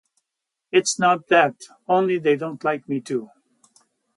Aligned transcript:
It’s 0.71 0.97
not 0.97 1.27
that— 1.27 1.53
only 1.87 2.17
they 2.17 2.35
don’t 2.35 2.63
like 2.63 2.89
me 2.89 3.01
to. 3.01 3.29